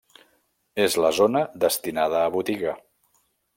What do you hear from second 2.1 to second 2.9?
a botiga.